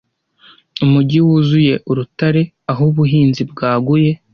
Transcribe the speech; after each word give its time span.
Umujyi 0.83 1.19
wuzuye 1.27 1.73
urutare 1.89 2.41
aho 2.71 2.83
ubuhinzi 2.91 3.41
bwaguye, 3.51 4.11